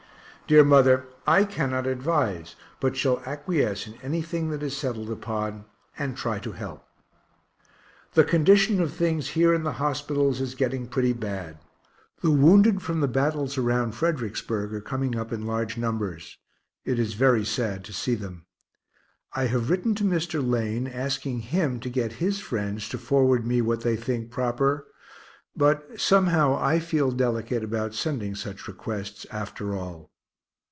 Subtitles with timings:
[0.47, 5.63] Dear mother, I cannot advise, but shall acquiesce in anything that is settled upon,
[5.97, 6.85] and try to help.
[8.15, 11.57] The condition of things here in the hospitals is getting pretty bad
[12.21, 16.37] the wounded from the battles around Fredericksburg are coming up in large numbers.
[16.83, 18.45] It is very sad to see them.
[19.31, 20.45] I have written to Mr.
[20.45, 24.85] Lane, asking him to get his friends to forward me what they think proper
[25.55, 30.11] but somehow I feel delicate about sending such requests, after all.